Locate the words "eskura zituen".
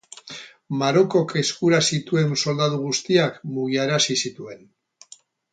1.41-2.33